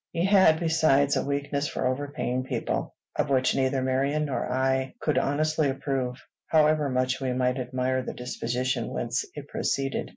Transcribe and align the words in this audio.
He 0.13 0.25
had, 0.25 0.59
besides, 0.59 1.15
a 1.15 1.23
weakness 1.23 1.67
for 1.67 1.85
over 1.85 2.07
paying 2.07 2.43
people, 2.43 2.95
of 3.15 3.29
which 3.29 3.53
neither 3.53 3.83
Marion 3.83 4.25
nor 4.25 4.51
I 4.51 4.95
could 4.99 5.19
honestly 5.19 5.69
approve, 5.69 6.15
however 6.47 6.89
much 6.89 7.21
we 7.21 7.33
might 7.33 7.59
admire 7.59 8.01
the 8.01 8.15
disposition 8.15 8.87
whence 8.89 9.23
it 9.35 9.47
proceeded. 9.47 10.09